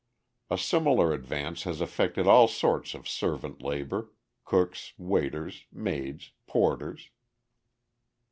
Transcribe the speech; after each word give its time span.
A 0.49 0.57
similar 0.57 1.13
advance 1.13 1.61
has 1.65 1.79
affected 1.79 2.25
all 2.25 2.47
sorts 2.47 2.95
of 2.95 3.07
servant 3.07 3.61
labour 3.61 4.09
cooks, 4.45 4.93
waiters, 4.97 5.65
maids, 5.71 6.31
porters. 6.47 7.11